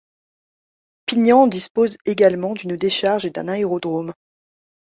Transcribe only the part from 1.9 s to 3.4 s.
également d'une décharge et